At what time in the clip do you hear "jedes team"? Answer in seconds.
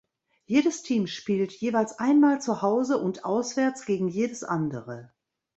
0.45-1.05